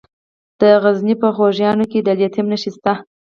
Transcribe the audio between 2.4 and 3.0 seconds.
نښې شته.